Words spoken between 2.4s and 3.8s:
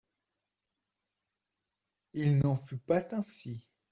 fut pas ainsi.